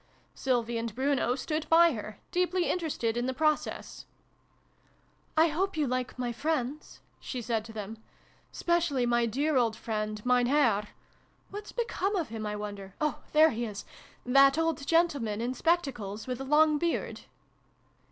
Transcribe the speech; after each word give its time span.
Sylvie 0.33 0.79
and 0.79 0.95
Bruno 0.95 1.35
stood 1.35 1.69
by 1.69 1.91
her, 1.91 2.17
deeply 2.31 2.67
interested 2.67 3.15
in 3.15 3.27
the 3.27 3.35
process." 3.35 4.07
I 5.37 5.49
hope 5.49 5.77
you 5.77 5.85
like 5.85 6.17
my 6.17 6.31
friends?" 6.31 7.01
she 7.19 7.39
said 7.39 7.63
to 7.65 7.71
them." 7.71 7.99
Specially 8.61 9.05
my 9.05 9.27
dear 9.27 9.57
old 9.57 9.75
friend, 9.75 10.19
Mein 10.25 10.47
Herr 10.47 10.87
(What's 11.51 11.71
become 11.71 12.15
of 12.15 12.29
him, 12.29 12.47
I 12.47 12.55
wonder? 12.55 12.95
Oh, 12.99 13.19
there 13.31 13.51
he 13.51 13.63
is!), 13.65 13.85
that 14.25 14.57
old 14.57 14.87
gentleman 14.87 15.39
in 15.39 15.53
spectacles, 15.53 16.25
with 16.25 16.41
a 16.41 16.45
long 16.45 16.79
beard 16.79 17.21